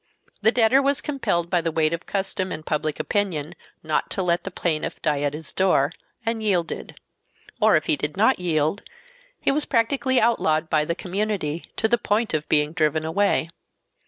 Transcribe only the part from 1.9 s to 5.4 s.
of custom and public opinion not to let the plaintiff die at